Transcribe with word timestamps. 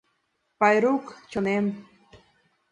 Тайрук, 0.59 1.05
чонем!.. 1.31 1.65